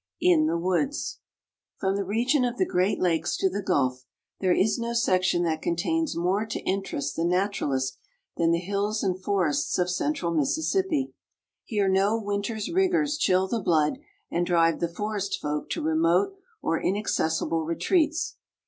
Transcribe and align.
(In 0.19 0.47
the 0.47 0.57
Woods.) 0.57 1.19
From 1.77 1.95
the 1.95 2.03
region 2.03 2.43
of 2.43 2.57
the 2.57 2.65
Great 2.65 2.99
Lakes 2.99 3.37
to 3.37 3.51
the 3.51 3.61
Gulf 3.61 4.03
there 4.39 4.51
is 4.51 4.79
no 4.79 4.93
section 4.93 5.43
that 5.43 5.61
contains 5.61 6.17
more 6.17 6.43
to 6.43 6.59
interest 6.61 7.15
the 7.15 7.23
naturalist 7.23 7.99
than 8.35 8.49
the 8.49 8.57
hills 8.57 9.03
and 9.03 9.21
forests 9.21 9.77
of 9.77 9.91
central 9.91 10.33
Mississippi. 10.33 11.13
Here 11.65 11.87
no 11.87 12.19
winter's 12.19 12.71
rigors 12.71 13.15
chill 13.15 13.47
the 13.47 13.61
blood 13.61 13.99
and 14.31 14.43
drive 14.43 14.79
the 14.79 14.89
forest 14.89 15.37
folk 15.39 15.69
to 15.69 15.83
remote 15.83 16.33
or 16.63 16.81
inaccessible 16.81 17.63
retreats. 17.63 18.37